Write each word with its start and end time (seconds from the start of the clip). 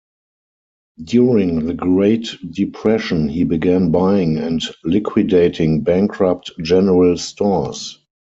During 1.03 1.67
the 1.67 1.75
Great 1.75 2.35
Depression, 2.49 3.27
he 3.29 3.43
began 3.43 3.91
buying 3.91 4.35
and 4.39 4.59
liquidating 4.83 5.81
bankrupt 5.81 6.49
general 6.63 7.15
stores. 7.19 7.99